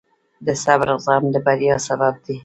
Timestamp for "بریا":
1.45-1.75